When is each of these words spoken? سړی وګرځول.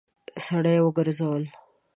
سړی 0.45 0.77
وګرځول. 0.83 1.43